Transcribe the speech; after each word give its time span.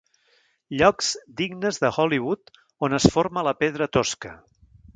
Llocs 0.79 1.09
dignes 1.41 1.79
de 1.83 1.91
Hollywood 1.99 2.51
on 2.89 2.99
es 3.01 3.07
forma 3.17 3.45
la 3.49 3.57
pedra 3.63 3.89
tosca. 3.99 4.33